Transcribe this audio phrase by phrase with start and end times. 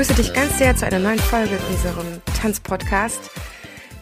[0.00, 3.30] Begrüße dich ganz sehr zu einer neuen Folge unserem Tanzpodcast,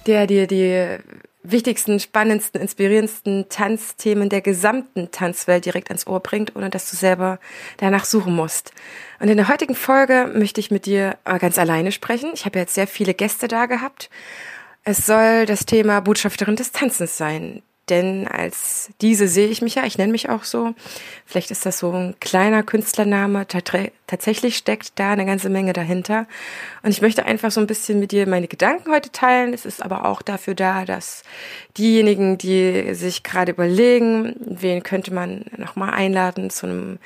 [0.06, 0.96] der dir die
[1.42, 7.40] wichtigsten, spannendsten, inspirierendsten Tanzthemen der gesamten Tanzwelt direkt ans Ohr bringt, ohne dass du selber
[7.78, 8.70] danach suchen musst.
[9.18, 12.30] Und in der heutigen Folge möchte ich mit dir ganz alleine sprechen.
[12.32, 14.08] Ich habe jetzt sehr viele Gäste da gehabt.
[14.84, 19.84] Es soll das Thema Botschafterin des Tanzens sein denn als diese sehe ich mich ja,
[19.84, 20.74] ich nenne mich auch so.
[21.26, 23.46] Vielleicht ist das so ein kleiner Künstlername,
[24.06, 26.26] tatsächlich steckt da eine ganze Menge dahinter.
[26.82, 29.52] Und ich möchte einfach so ein bisschen mit dir meine Gedanken heute teilen.
[29.52, 31.22] Es ist aber auch dafür da, dass
[31.76, 36.98] diejenigen, die sich gerade überlegen, wen könnte man nochmal einladen zu einem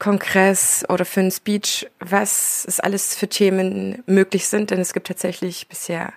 [0.00, 5.06] Kongress oder für einen Speech, was es alles für Themen möglich sind, denn es gibt
[5.06, 6.12] tatsächlich bisher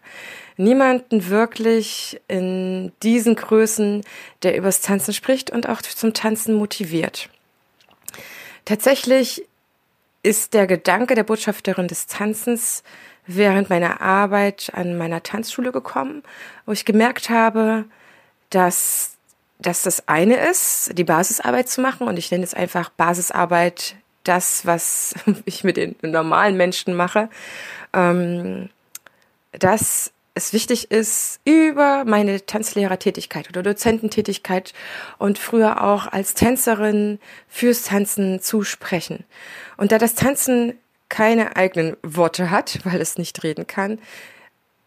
[0.58, 4.04] niemanden wirklich in diesen Größen,
[4.44, 7.30] der übers Tanzen spricht und auch zum Tanzen motiviert.
[8.66, 9.46] Tatsächlich
[10.22, 12.84] ist der Gedanke der Botschafterin des Tanzens
[13.26, 16.24] während meiner Arbeit an meiner Tanzschule gekommen,
[16.66, 17.86] wo ich gemerkt habe,
[18.50, 19.14] dass
[19.60, 24.66] dass das eine ist, die Basisarbeit zu machen und ich nenne es einfach Basisarbeit, das,
[24.66, 25.16] was
[25.46, 27.30] ich mit den normalen Menschen mache,
[27.94, 28.70] ähm,
[29.52, 34.74] das es wichtig ist, über meine Tanzlehrertätigkeit oder Dozententätigkeit
[35.20, 39.26] und früher auch als Tänzerin fürs Tanzen zu sprechen.
[39.78, 40.74] Und da das Tanzen
[41.10, 44.00] keine eigenen Worte hat, weil es nicht reden kann,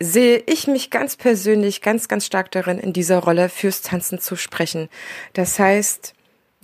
[0.01, 4.37] sehe ich mich ganz persönlich ganz, ganz stark darin, in dieser Rolle fürs Tanzen zu
[4.37, 4.89] sprechen.
[5.33, 6.15] Das heißt,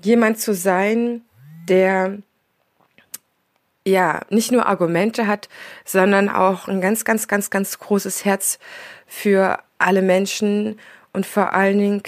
[0.03, 1.23] jemand zu sein,
[1.69, 2.19] der
[3.87, 5.49] ja, nicht nur Argumente hat,
[5.85, 8.59] sondern auch ein ganz, ganz, ganz, ganz großes Herz
[9.07, 10.79] für alle Menschen
[11.13, 12.03] und vor allen Dingen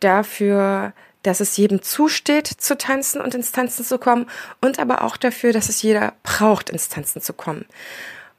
[0.00, 0.92] dafür,
[1.22, 4.26] dass es jedem zusteht, zu tanzen und ins Tanzen zu kommen
[4.60, 7.64] und aber auch dafür, dass es jeder braucht, ins Tanzen zu kommen.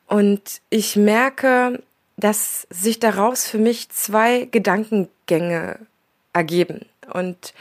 [0.07, 1.81] Und ich merke,
[2.18, 5.80] dass sich daraus für mich zwei Gedankengänge
[6.31, 6.86] ergeben.
[7.12, 7.53] Und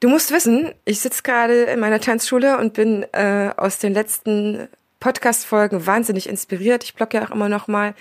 [0.00, 4.68] Du musst wissen, ich sitze gerade in meiner Tanzschule und bin äh, aus den letzten
[5.00, 6.84] Podcast-Folgen wahnsinnig inspiriert.
[6.84, 7.94] Ich blogge ja auch immer noch mal.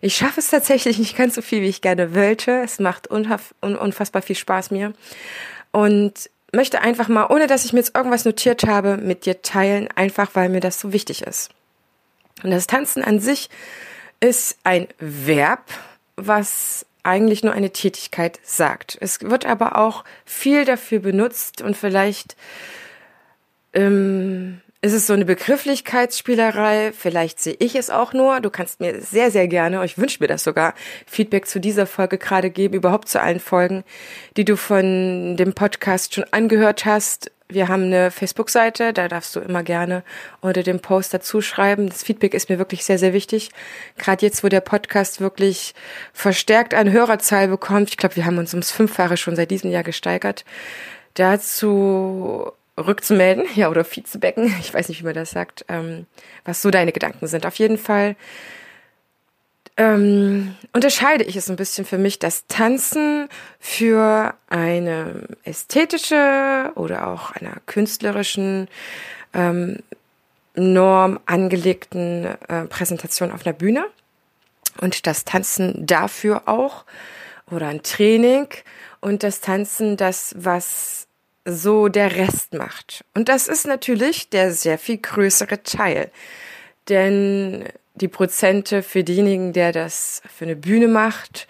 [0.00, 2.62] Ich schaffe es tatsächlich nicht ganz so viel, wie ich gerne wollte.
[2.62, 4.92] Es macht unfassbar viel Spaß mir.
[5.72, 9.88] Und möchte einfach mal, ohne dass ich mir jetzt irgendwas notiert habe, mit dir teilen,
[9.94, 11.50] einfach weil mir das so wichtig ist.
[12.42, 13.48] Und das Tanzen an sich
[14.20, 15.64] ist ein Verb,
[16.16, 18.96] was eigentlich nur eine Tätigkeit sagt.
[19.00, 22.36] Es wird aber auch viel dafür benutzt und vielleicht
[23.72, 28.40] ähm, ist es so eine Begrifflichkeitsspielerei, vielleicht sehe ich es auch nur.
[28.40, 30.74] Du kannst mir sehr, sehr gerne, ich wünsche mir das sogar,
[31.06, 33.84] Feedback zu dieser Folge gerade geben, überhaupt zu allen Folgen,
[34.36, 39.40] die du von dem Podcast schon angehört hast wir haben eine Facebook-Seite, da darfst du
[39.40, 40.02] immer gerne
[40.40, 41.88] unter dem Post dazu schreiben.
[41.88, 43.50] Das Feedback ist mir wirklich sehr, sehr wichtig.
[43.98, 45.74] Gerade jetzt, wo der Podcast wirklich
[46.12, 47.90] verstärkt an Hörerzahl bekommt.
[47.90, 50.44] Ich glaube, wir haben uns ums Fünffache schon seit diesem Jahr gesteigert.
[51.14, 56.06] Dazu rückzumelden, ja, oder Vizebäcken, ich weiß nicht, wie man das sagt, ähm,
[56.44, 57.46] was so deine Gedanken sind.
[57.46, 58.16] Auf jeden Fall
[59.80, 67.30] ähm, unterscheide ich es ein bisschen für mich, dass Tanzen für eine ästhetische oder auch
[67.30, 68.68] einer künstlerischen
[69.32, 69.78] ähm,
[70.54, 73.86] Norm angelegten äh, Präsentation auf einer Bühne
[74.82, 76.84] und das Tanzen dafür auch
[77.50, 78.48] oder ein Training
[79.00, 81.06] und das Tanzen das, was
[81.46, 83.02] so der Rest macht.
[83.14, 86.10] Und das ist natürlich der sehr viel größere Teil.
[86.90, 87.64] Denn
[88.00, 91.46] die Prozente für denjenigen, der das für eine Bühne macht,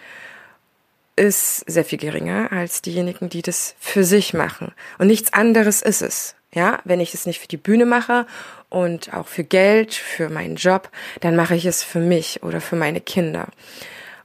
[1.16, 4.72] ist sehr viel geringer als diejenigen, die das für sich machen.
[4.98, 6.34] Und nichts anderes ist es.
[6.52, 8.26] Ja, wenn ich es nicht für die Bühne mache
[8.70, 12.74] und auch für Geld, für meinen Job, dann mache ich es für mich oder für
[12.74, 13.48] meine Kinder.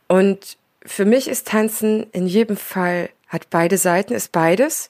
[0.08, 4.90] Und für mich ist Tanzen in jedem Fall, hat beide Seiten, ist beides.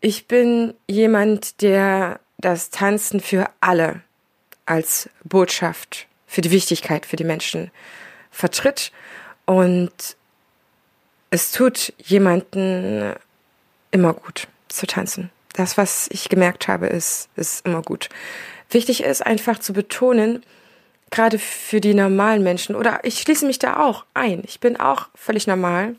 [0.00, 4.00] Ich bin jemand, der das Tanzen für alle
[4.64, 7.70] als Botschaft für die Wichtigkeit für die Menschen
[8.30, 8.90] vertritt.
[9.44, 10.16] Und
[11.28, 13.12] es tut jemanden
[13.90, 15.30] immer gut zu tanzen.
[15.52, 18.08] Das, was ich gemerkt habe, ist, ist immer gut.
[18.70, 20.42] Wichtig ist einfach zu betonen,
[21.10, 24.42] gerade für die normalen Menschen, oder ich schließe mich da auch ein.
[24.46, 25.96] Ich bin auch völlig normal,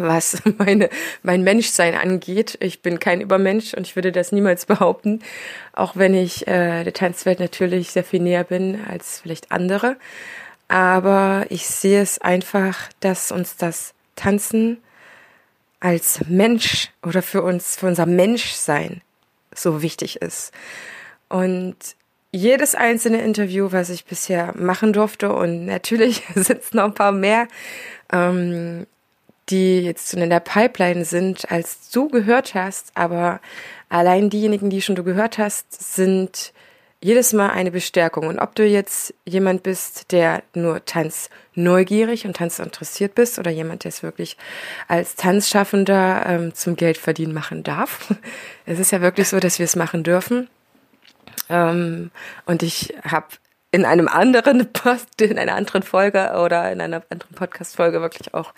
[0.00, 0.90] was meine,
[1.22, 2.56] mein Menschsein angeht.
[2.60, 5.20] Ich bin kein Übermensch und ich würde das niemals behaupten,
[5.72, 9.96] auch wenn ich äh, der Tanzwelt natürlich sehr viel näher bin als vielleicht andere.
[10.68, 14.78] Aber ich sehe es einfach, dass uns das Tanzen
[15.80, 19.00] als Mensch oder für uns, für unser Menschsein
[19.54, 20.52] so wichtig ist.
[21.28, 21.76] Und
[22.32, 27.12] jedes einzelne Interview, was ich bisher machen durfte, und natürlich sind es noch ein paar
[27.12, 27.48] mehr,
[28.12, 28.86] ähm,
[29.50, 33.40] die jetzt in der Pipeline sind, als du gehört hast, aber
[33.88, 36.52] allein diejenigen, die schon du gehört hast, sind
[37.02, 38.26] jedes Mal eine Bestärkung.
[38.26, 43.50] Und ob du jetzt jemand bist, der nur Tanz neugierig und Tanz interessiert bist oder
[43.50, 44.36] jemand, der es wirklich
[44.86, 48.14] als Tanzschaffender ähm, zum Geld verdienen machen darf.
[48.66, 50.48] Es ist ja wirklich so, dass wir es machen dürfen.
[51.48, 52.12] Ähm,
[52.46, 53.26] und ich habe
[53.70, 58.52] in einem anderen Post, in einer anderen Folge oder in einer anderen Podcast-Folge wirklich auch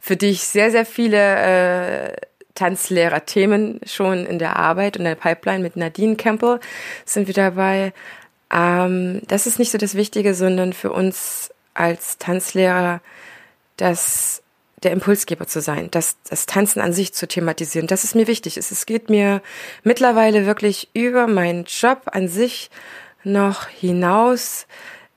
[0.00, 2.16] für dich sehr, sehr viele äh,
[2.54, 6.60] Tanzlehrer-Themen schon in der Arbeit und der Pipeline mit Nadine Campbell
[7.04, 7.92] sind wir dabei.
[8.52, 13.00] Ähm, das ist nicht so das Wichtige, sondern für uns als Tanzlehrer
[13.76, 14.42] das
[14.82, 17.86] der Impulsgeber zu sein, das, das Tanzen an sich zu thematisieren.
[17.86, 18.56] Das ist mir wichtig.
[18.56, 19.42] Es, es geht mir
[19.82, 22.70] mittlerweile wirklich über meinen Job an sich
[23.24, 24.66] noch hinaus,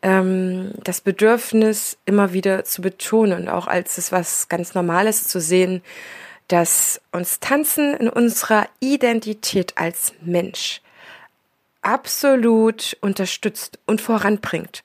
[0.02, 5.40] ähm, das Bedürfnis immer wieder zu betonen und auch als es was ganz Normales zu
[5.40, 5.82] sehen,
[6.48, 10.82] dass uns Tanzen in unserer Identität als Mensch
[11.82, 14.84] absolut unterstützt und voranbringt.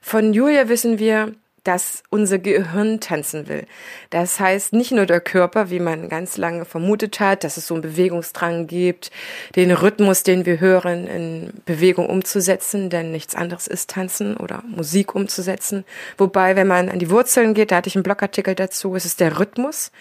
[0.00, 1.34] Von Julia wissen wir,
[1.68, 3.66] dass unser Gehirn tanzen will.
[4.08, 7.74] Das heißt nicht nur der Körper, wie man ganz lange vermutet hat, dass es so
[7.74, 9.10] einen Bewegungsdrang gibt,
[9.54, 15.14] den Rhythmus, den wir hören, in Bewegung umzusetzen, denn nichts anderes ist tanzen oder Musik
[15.14, 15.84] umzusetzen.
[16.16, 19.16] Wobei, wenn man an die Wurzeln geht, da hatte ich einen Blogartikel dazu, ist es
[19.16, 19.92] der Rhythmus.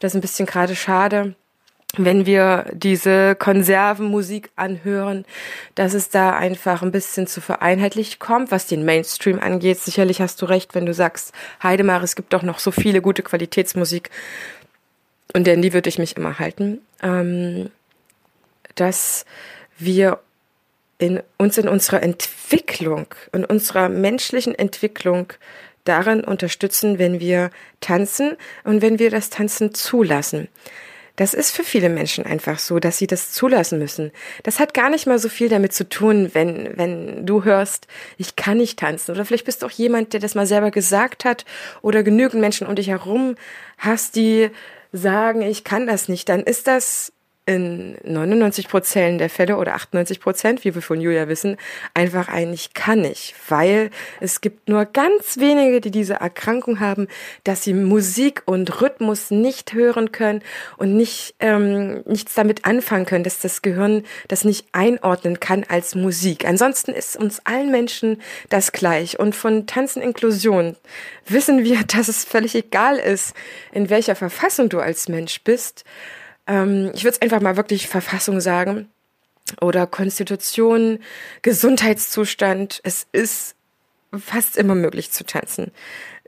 [0.00, 1.36] Das ist ein bisschen gerade schade
[1.96, 5.24] wenn wir diese Konservenmusik anhören,
[5.74, 9.78] dass es da einfach ein bisschen zu vereinheitlicht kommt, was den Mainstream angeht.
[9.78, 13.22] Sicherlich hast du recht, wenn du sagst, Heidemar, es gibt doch noch so viele gute
[13.22, 14.10] Qualitätsmusik.
[15.34, 16.80] Und denn die würde ich mich immer halten.
[17.02, 17.70] Ähm,
[18.74, 19.26] dass
[19.78, 20.18] wir
[20.98, 25.32] in, uns in unserer Entwicklung, in unserer menschlichen Entwicklung
[25.84, 27.50] daran unterstützen, wenn wir
[27.80, 30.48] tanzen und wenn wir das Tanzen zulassen.
[31.22, 34.10] Das ist für viele Menschen einfach so, dass sie das zulassen müssen.
[34.42, 37.86] Das hat gar nicht mal so viel damit zu tun, wenn, wenn du hörst,
[38.18, 39.12] ich kann nicht tanzen.
[39.12, 41.44] Oder vielleicht bist du auch jemand, der das mal selber gesagt hat
[41.80, 43.36] oder genügend Menschen um dich herum
[43.78, 44.50] hast, die
[44.90, 46.28] sagen, ich kann das nicht.
[46.28, 47.11] Dann ist das
[47.44, 51.56] in 99 Prozent der Fälle oder 98 Prozent, wie wir von Julia wissen,
[51.92, 53.90] einfach eigentlich kann nicht, weil
[54.20, 57.08] es gibt nur ganz wenige, die diese Erkrankung haben,
[57.42, 60.42] dass sie Musik und Rhythmus nicht hören können
[60.76, 65.96] und nicht ähm, nichts damit anfangen können, dass das Gehirn das nicht einordnen kann als
[65.96, 66.46] Musik.
[66.46, 70.76] Ansonsten ist uns allen Menschen das gleich und von Tanzen Inklusion
[71.26, 73.34] wissen wir, dass es völlig egal ist,
[73.72, 75.84] in welcher Verfassung du als Mensch bist
[76.46, 78.88] ähm, ich würde es einfach mal wirklich Verfassung sagen
[79.60, 80.98] oder Konstitution,
[81.42, 82.80] Gesundheitszustand.
[82.84, 83.54] Es ist
[84.18, 85.72] fast immer möglich zu tanzen.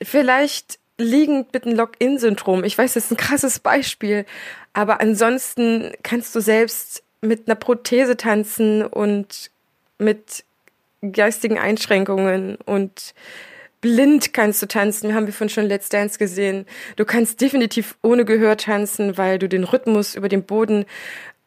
[0.02, 2.64] Vielleicht liegend mit einem Lock-in-Syndrom.
[2.64, 4.26] Ich weiß, das ist ein krasses Beispiel,
[4.73, 9.50] aber ansonsten kannst du selbst mit einer Prothese tanzen und
[9.99, 10.44] mit
[11.12, 13.14] geistigen Einschränkungen und
[13.85, 15.11] blind kannst du tanzen.
[15.11, 16.64] Wir haben wir von schon Let's Dance gesehen.
[16.97, 20.87] Du kannst definitiv ohne Gehör tanzen, weil du den Rhythmus über den Boden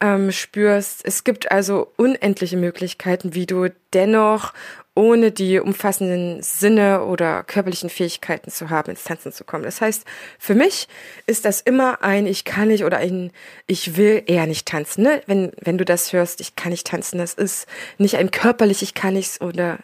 [0.00, 1.00] ähm, spürst.
[1.04, 4.52] Es gibt also unendliche Möglichkeiten, wie du dennoch
[4.94, 9.64] ohne die umfassenden Sinne oder körperlichen Fähigkeiten zu haben, ins Tanzen zu kommen.
[9.64, 10.04] Das heißt,
[10.38, 10.86] für mich
[11.26, 13.32] ist das immer ein Ich kann nicht oder ein
[13.66, 15.02] Ich will eher nicht tanzen.
[15.02, 15.22] Ne?
[15.26, 17.66] Wenn, wenn du das hörst, ich kann nicht tanzen, das ist
[17.98, 19.78] nicht ein körperlich Ich kann nichts oder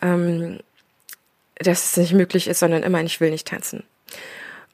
[0.00, 0.58] ähm,
[1.56, 3.84] dass es nicht möglich ist, sondern immer Ich will nicht tanzen.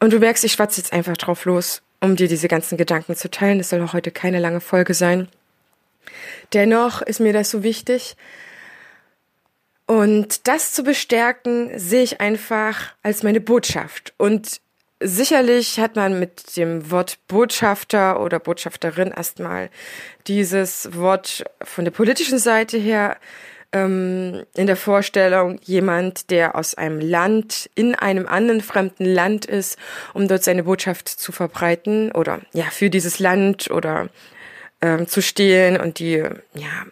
[0.00, 3.30] Und du merkst, ich schwatze jetzt einfach drauf los, um dir diese ganzen Gedanken zu
[3.30, 3.58] teilen.
[3.58, 5.28] Das soll auch heute keine lange Folge sein.
[6.52, 8.16] Dennoch ist mir das so wichtig.
[9.86, 14.12] Und das zu bestärken, sehe ich einfach als meine Botschaft.
[14.18, 14.60] Und
[15.00, 19.70] sicherlich hat man mit dem Wort Botschafter oder Botschafterin erstmal
[20.26, 23.16] dieses Wort von der politischen Seite her
[23.72, 29.78] ähm, in der Vorstellung jemand, der aus einem Land in einem anderen fremden Land ist,
[30.14, 34.08] um dort seine Botschaft zu verbreiten oder ja für dieses Land oder
[34.80, 36.86] ähm, zu stehlen und die ja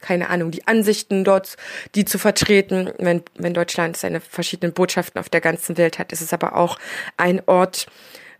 [0.00, 1.56] keine Ahnung, die Ansichten dort,
[1.94, 2.90] die zu vertreten.
[2.98, 6.78] Wenn, wenn Deutschland seine verschiedenen Botschaften auf der ganzen Welt hat, ist es aber auch
[7.16, 7.88] ein Ort,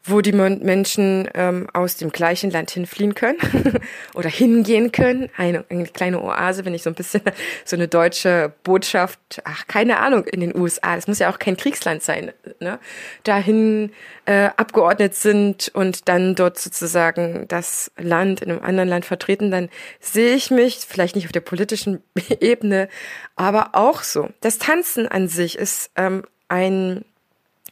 [0.04, 3.38] wo die Menschen ähm, aus dem gleichen Land hinfliehen können
[4.14, 5.28] oder hingehen können.
[5.36, 7.22] Eine, eine kleine Oase, wenn ich so ein bisschen
[7.64, 11.56] so eine deutsche Botschaft, ach, keine Ahnung, in den USA, das muss ja auch kein
[11.56, 12.78] Kriegsland sein, ne?
[13.24, 13.92] dahin
[14.24, 19.68] äh, abgeordnet sind und dann dort sozusagen das Land in einem anderen Land vertreten, dann
[20.00, 22.02] sehe ich mich, vielleicht nicht auf der politischen
[22.40, 22.88] Ebene,
[23.36, 24.30] aber auch so.
[24.40, 27.04] Das Tanzen an sich ist ähm, ein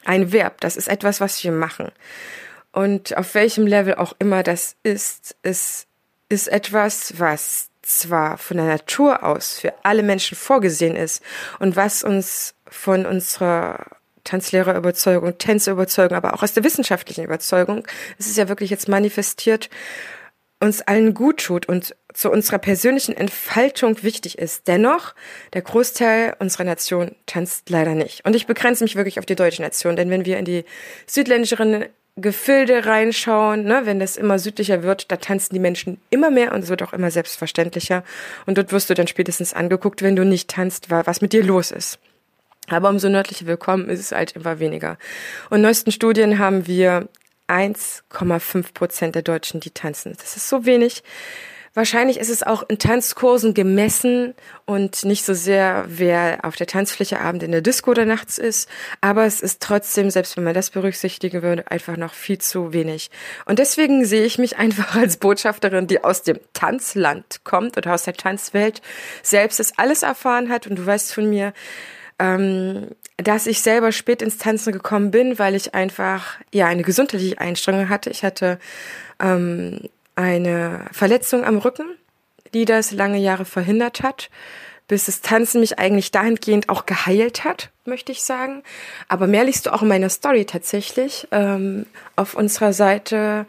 [0.07, 1.91] ein Verb, das ist etwas, was wir machen.
[2.73, 5.87] Und auf welchem Level auch immer das ist, es
[6.29, 11.23] ist etwas, was zwar von der Natur aus für alle Menschen vorgesehen ist
[11.59, 13.87] und was uns von unserer
[14.25, 17.87] Tanzlehrerüberzeugung, Tänzeüberzeugung, aber auch aus der wissenschaftlichen Überzeugung,
[18.19, 19.71] es ist ja wirklich jetzt manifestiert,
[20.61, 24.69] uns allen gut tut und zu unserer persönlichen Entfaltung wichtig ist.
[24.69, 25.15] Dennoch,
[25.53, 28.25] der Großteil unserer Nation tanzt leider nicht.
[28.25, 30.65] Und ich begrenze mich wirklich auf die deutsche Nation, denn wenn wir in die
[31.07, 31.85] südländischeren
[32.19, 36.65] Gefilde reinschauen, ne, wenn das immer südlicher wird, da tanzen die Menschen immer mehr und
[36.65, 38.03] es wird auch immer selbstverständlicher.
[38.47, 41.71] Und dort wirst du dann spätestens angeguckt, wenn du nicht tanzt, was mit dir los
[41.71, 41.99] ist.
[42.69, 44.97] Aber umso nördlicher wir kommen, ist es halt immer weniger.
[45.51, 47.09] Und neuesten Studien haben wir
[47.49, 50.15] 1,5 Prozent der Deutschen, die tanzen.
[50.19, 51.03] Das ist so wenig.
[51.77, 54.33] Wahrscheinlich ist es auch in Tanzkursen gemessen
[54.65, 58.67] und nicht so sehr, wer auf der Tanzfläche abend in der Disco oder nachts ist.
[59.03, 63.11] Aber es ist trotzdem, selbst wenn man das berücksichtigen würde, einfach noch viel zu wenig.
[63.45, 68.05] Und deswegen sehe ich mich einfach als Botschafterin, die aus dem Tanzland kommt oder aus
[68.05, 68.81] der Tanzwelt,
[69.23, 70.67] selbst das alles erfahren hat.
[70.67, 71.53] Und du weißt von mir,
[72.19, 77.39] ähm, dass ich selber spät ins Tanzen gekommen bin, weil ich einfach ja eine gesundheitliche
[77.39, 78.11] Einstrengung hatte.
[78.11, 78.59] Ich hatte
[79.21, 81.87] ähm, eine Verletzung am Rücken,
[82.53, 84.31] die das lange Jahre verhindert hat,
[84.89, 88.63] bis das Tanzen mich eigentlich dahingehend auch geheilt hat, möchte ich sagen.
[89.09, 93.47] Aber mehr liest du auch in meiner Story tatsächlich ähm, auf unserer Seite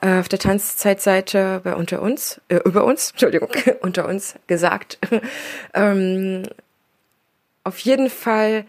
[0.00, 4.98] äh, auf der Tanzzeitseite bei unter uns, äh, über uns, Entschuldigung, unter uns gesagt.
[5.74, 6.42] ähm,
[7.62, 8.66] auf jeden Fall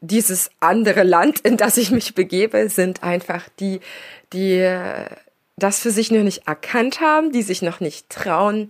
[0.00, 3.80] dieses andere Land, in das ich mich begebe, sind einfach die,
[4.32, 4.68] die
[5.56, 8.68] das für sich noch nicht erkannt haben, die sich noch nicht trauen,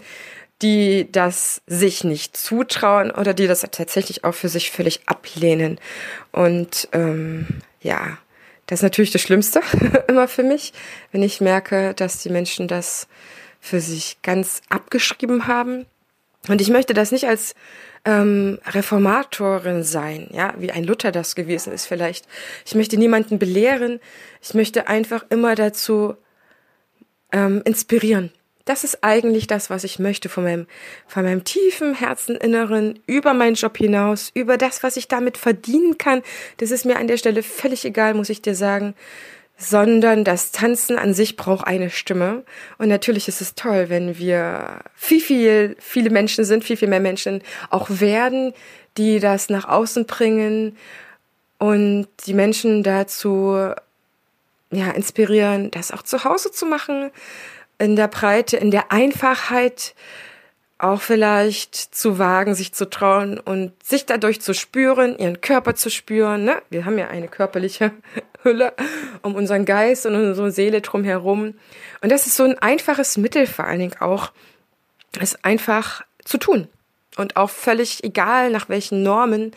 [0.62, 5.78] die das sich nicht zutrauen oder die das tatsächlich auch für sich völlig ablehnen.
[6.32, 7.46] Und ähm,
[7.80, 8.18] ja,
[8.66, 9.60] das ist natürlich das Schlimmste
[10.08, 10.72] immer für mich,
[11.12, 13.06] wenn ich merke, dass die Menschen das
[13.60, 15.86] für sich ganz abgeschrieben haben.
[16.46, 17.54] Und ich möchte das nicht als
[18.04, 22.26] ähm, Reformatorin sein, ja, wie ein Luther das gewesen ist vielleicht.
[22.64, 24.00] Ich möchte niemanden belehren.
[24.40, 26.14] Ich möchte einfach immer dazu
[27.32, 28.30] ähm, inspirieren.
[28.64, 30.66] Das ist eigentlich das, was ich möchte von meinem,
[31.06, 36.22] von meinem tiefen Herzeninneren, über meinen Job hinaus, über das, was ich damit verdienen kann.
[36.58, 38.94] Das ist mir an der Stelle völlig egal, muss ich dir sagen
[39.58, 42.44] sondern das Tanzen an sich braucht eine Stimme.
[42.78, 47.00] Und natürlich ist es toll, wenn wir viel, viel, viele Menschen sind, viel, viel mehr
[47.00, 48.54] Menschen auch werden,
[48.96, 50.76] die das nach außen bringen
[51.58, 53.72] und die Menschen dazu,
[54.70, 57.10] ja, inspirieren, das auch zu Hause zu machen,
[57.78, 59.94] in der Breite, in der Einfachheit,
[60.78, 65.90] auch vielleicht zu wagen, sich zu trauen und sich dadurch zu spüren, ihren Körper zu
[65.90, 66.44] spüren.
[66.44, 66.62] Ne?
[66.70, 67.90] Wir haben ja eine körperliche
[68.42, 68.72] Hülle
[69.22, 71.54] um unseren Geist und unsere Seele drumherum.
[72.00, 74.32] Und das ist so ein einfaches Mittel vor allen Dingen auch,
[75.18, 76.68] es einfach zu tun.
[77.16, 79.52] Und auch völlig egal, nach welchen Normen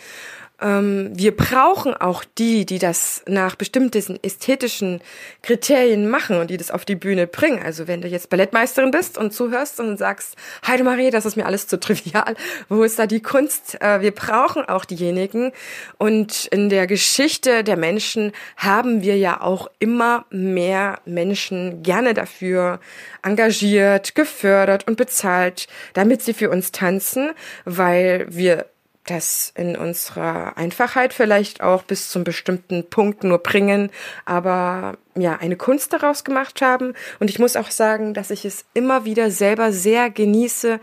[0.62, 5.02] wir brauchen auch die, die das nach bestimmten ästhetischen
[5.42, 7.64] Kriterien machen und die das auf die Bühne bringen.
[7.64, 10.36] Also wenn du jetzt Ballettmeisterin bist und zuhörst und sagst,
[10.68, 12.36] Heide Marie, das ist mir alles zu trivial,
[12.70, 13.82] wo ist da die Kunst?
[13.82, 15.52] Äh, wir brauchen auch diejenigen.
[15.98, 22.80] Und in der Geschichte der Menschen haben wir ja auch immer mehr Menschen gerne dafür
[23.24, 27.32] engagiert, gefördert und bezahlt, damit sie für uns tanzen,
[27.66, 28.68] weil wir
[29.06, 33.90] das in unserer Einfachheit vielleicht auch bis zum bestimmten Punkt nur bringen,
[34.26, 36.94] aber ja, eine Kunst daraus gemacht haben.
[37.20, 40.80] Und ich muss auch sagen, dass ich es immer wieder selber sehr genieße,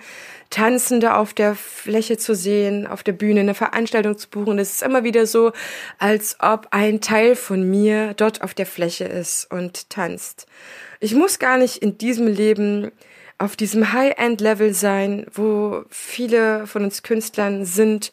[0.50, 4.58] Tanzende auf der Fläche zu sehen, auf der Bühne eine Veranstaltung zu buchen.
[4.58, 5.52] Es ist immer wieder so,
[5.98, 10.46] als ob ein Teil von mir dort auf der Fläche ist und tanzt.
[11.00, 12.90] Ich muss gar nicht in diesem Leben
[13.38, 18.12] auf diesem High-End-Level sein, wo viele von uns Künstlern sind,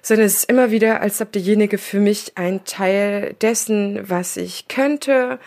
[0.00, 4.68] sondern es ist immer wieder, als ob derjenige für mich ein Teil dessen, was ich
[4.68, 5.38] könnte,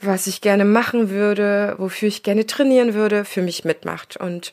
[0.00, 4.16] was ich gerne machen würde, wofür ich gerne trainieren würde, für mich mitmacht.
[4.16, 4.52] Und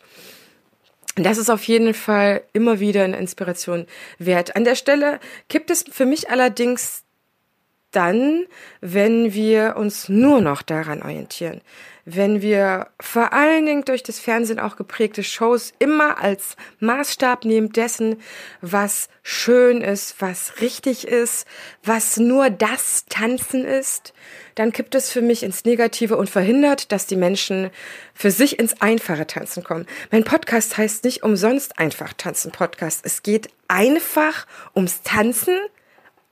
[1.16, 3.86] das ist auf jeden Fall immer wieder eine Inspiration
[4.18, 4.56] wert.
[4.56, 7.04] An der Stelle gibt es für mich allerdings
[7.92, 8.46] dann,
[8.82, 11.62] wenn wir uns nur noch daran orientieren.
[12.08, 17.72] Wenn wir vor allen Dingen durch das Fernsehen auch geprägte Shows immer als Maßstab nehmen
[17.72, 18.22] dessen,
[18.62, 21.48] was schön ist, was richtig ist,
[21.84, 24.14] was nur das Tanzen ist,
[24.54, 27.72] dann kippt es für mich ins Negative und verhindert, dass die Menschen
[28.14, 29.88] für sich ins einfache Tanzen kommen.
[30.12, 33.02] Mein Podcast heißt nicht umsonst einfach Tanzen Podcast.
[33.04, 34.46] Es geht einfach
[34.76, 35.58] ums Tanzen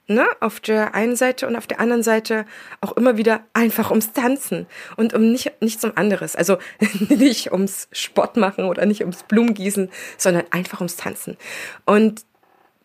[0.07, 2.45] ne, auf der einen Seite und auf der anderen Seite
[2.81, 4.67] auch immer wieder einfach ums Tanzen
[4.97, 6.35] und um nicht, nichts um anderes.
[6.35, 6.57] Also
[7.09, 11.37] nicht ums Sport machen oder nicht ums Blumengießen, sondern einfach ums Tanzen.
[11.85, 12.25] Und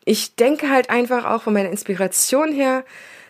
[0.05, 2.85] ich denke halt einfach auch von meiner Inspiration her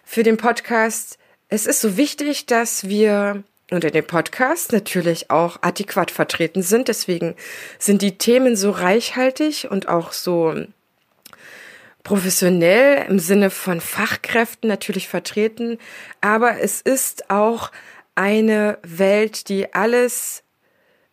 [0.04, 1.18] für den Podcast,
[1.48, 6.88] es ist so wichtig, dass wir unter dem Podcast natürlich auch adäquat vertreten sind.
[6.88, 7.34] Deswegen
[7.78, 10.54] sind die Themen so reichhaltig und auch so
[12.08, 15.76] professionell im Sinne von Fachkräften natürlich vertreten,
[16.22, 17.70] aber es ist auch
[18.14, 20.42] eine Welt, die alles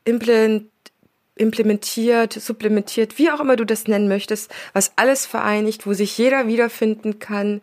[0.06, 6.48] implementiert, supplementiert, wie auch immer du das nennen möchtest, was alles vereinigt, wo sich jeder
[6.48, 7.60] wiederfinden kann.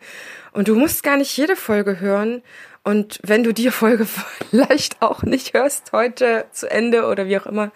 [0.51, 2.43] Und du musst gar nicht jede Folge hören.
[2.83, 4.05] Und wenn du die Folge
[4.51, 7.71] vielleicht auch nicht hörst heute zu Ende oder wie auch immer,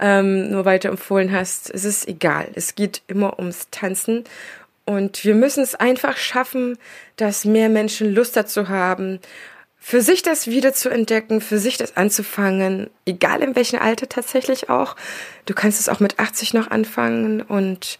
[0.00, 2.48] ähm, nur weiter empfohlen hast, es ist egal.
[2.54, 4.24] Es geht immer ums Tanzen.
[4.86, 6.78] Und wir müssen es einfach schaffen,
[7.16, 9.20] dass mehr Menschen Lust dazu haben,
[9.78, 14.70] für sich das wieder zu entdecken, für sich das anzufangen, egal in welchem Alter tatsächlich
[14.70, 14.96] auch.
[15.44, 17.98] Du kannst es auch mit 80 noch anfangen und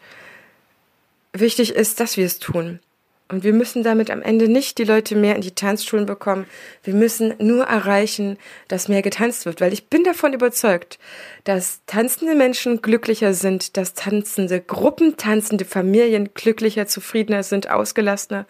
[1.35, 2.81] wichtig ist, dass wir es tun.
[3.29, 6.47] Und wir müssen damit am Ende nicht die Leute mehr in die Tanzschulen bekommen.
[6.83, 8.37] Wir müssen nur erreichen,
[8.69, 10.99] dass mehr getanzt wird, weil ich bin davon überzeugt,
[11.45, 18.47] dass tanzende Menschen glücklicher sind, dass tanzende Gruppen, tanzende Familien glücklicher, zufriedener sind, ausgelassener.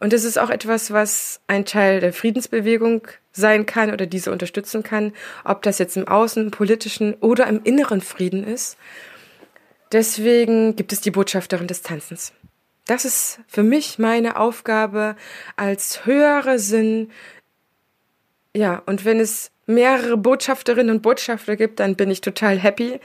[0.00, 4.82] Und das ist auch etwas, was ein Teil der Friedensbewegung sein kann oder diese unterstützen
[4.82, 5.12] kann,
[5.44, 8.76] ob das jetzt im außen, politischen oder im inneren Frieden ist.
[9.92, 12.32] Deswegen gibt es die Botschafterin des Tanzens.
[12.88, 15.14] Das ist für mich meine Aufgabe
[15.56, 17.10] als höhere Sinn.
[18.56, 22.98] Ja, und wenn es mehrere Botschafterinnen und Botschafter gibt, dann bin ich total happy.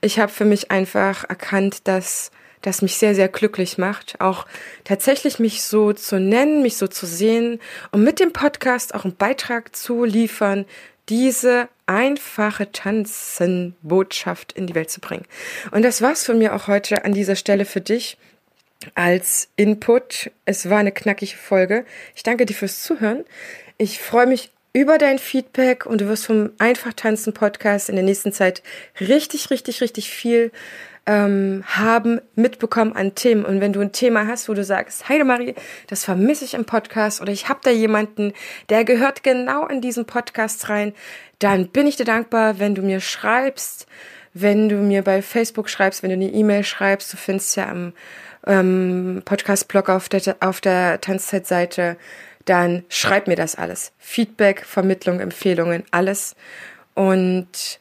[0.00, 4.44] Ich habe für mich einfach erkannt, dass das mich sehr, sehr glücklich macht, auch
[4.82, 7.60] tatsächlich mich so zu nennen, mich so zu sehen
[7.92, 10.66] und mit dem Podcast auch einen Beitrag zu liefern,
[11.08, 15.26] diese einfache Tanzenbotschaft in die Welt zu bringen.
[15.70, 18.18] Und das war's von mir auch heute an dieser Stelle für dich
[18.94, 20.30] als Input.
[20.44, 21.84] Es war eine knackige Folge.
[22.14, 23.24] Ich danke dir fürs Zuhören.
[23.76, 28.04] Ich freue mich über dein Feedback und du wirst vom Einfach tanzen Podcast in der
[28.04, 28.62] nächsten Zeit
[29.00, 30.52] richtig, richtig, richtig viel
[31.06, 33.44] ähm, haben, mitbekommen an Themen.
[33.44, 35.54] Und wenn du ein Thema hast, wo du sagst, Heidemarie,
[35.86, 38.34] das vermisse ich im Podcast oder ich habe da jemanden,
[38.68, 40.92] der gehört genau in diesen Podcast rein,
[41.38, 43.86] dann bin ich dir dankbar, wenn du mir schreibst,
[44.34, 47.10] wenn du mir bei Facebook schreibst, wenn du eine E-Mail schreibst.
[47.12, 47.94] Du findest ja am
[48.48, 51.96] ähm, Podcast-Blog auf der, auf der Tanzzeitseite,
[52.44, 53.92] dann schreib mir das alles.
[53.98, 56.34] Feedback, Vermittlung, Empfehlungen, alles.
[56.94, 57.78] Und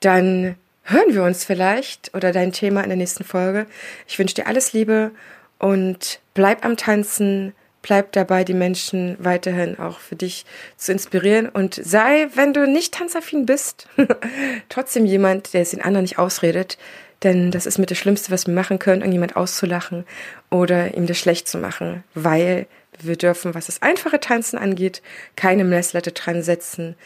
[0.00, 3.66] dann hören wir uns vielleicht oder dein Thema in der nächsten Folge.
[4.08, 5.12] Ich wünsche dir alles Liebe
[5.58, 7.52] und bleib am Tanzen,
[7.82, 10.44] bleib dabei, die Menschen weiterhin auch für dich
[10.76, 13.86] zu inspirieren und sei, wenn du nicht tanzaffin bist,
[14.68, 16.78] trotzdem jemand, der es den anderen nicht ausredet,
[17.22, 20.04] denn das ist mit das Schlimmste, was wir machen können, irgendjemand auszulachen
[20.50, 22.66] oder ihm das schlecht zu machen, weil
[23.00, 25.02] wir dürfen, was das einfache Tanzen angeht,
[25.36, 26.96] keine Messlatte dran setzen,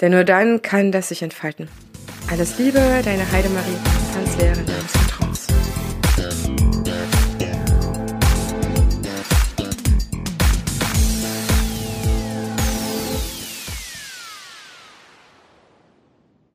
[0.00, 1.68] denn nur dann kann das sich entfalten.
[2.30, 3.76] Alles Liebe, deine Heidemarie,
[4.12, 4.66] Tanzlehrerin.